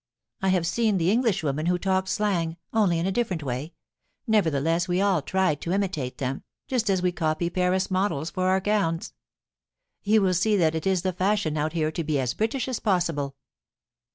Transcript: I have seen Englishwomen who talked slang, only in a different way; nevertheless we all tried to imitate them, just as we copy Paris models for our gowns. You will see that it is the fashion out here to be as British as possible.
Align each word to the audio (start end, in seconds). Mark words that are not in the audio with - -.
I 0.41 0.47
have 0.49 0.65
seen 0.65 0.99
Englishwomen 0.99 1.67
who 1.67 1.77
talked 1.77 2.09
slang, 2.09 2.57
only 2.73 2.97
in 2.97 3.05
a 3.05 3.11
different 3.11 3.43
way; 3.43 3.73
nevertheless 4.25 4.87
we 4.87 4.99
all 4.99 5.21
tried 5.21 5.61
to 5.61 5.73
imitate 5.73 6.17
them, 6.17 6.41
just 6.67 6.89
as 6.89 7.03
we 7.03 7.11
copy 7.11 7.51
Paris 7.51 7.91
models 7.91 8.31
for 8.31 8.47
our 8.47 8.59
gowns. 8.61 9.13
You 10.01 10.23
will 10.23 10.33
see 10.33 10.57
that 10.57 10.73
it 10.73 10.87
is 10.87 11.03
the 11.03 11.13
fashion 11.13 11.55
out 11.55 11.73
here 11.73 11.91
to 11.91 12.03
be 12.03 12.19
as 12.19 12.33
British 12.33 12.67
as 12.67 12.79
possible. 12.79 13.35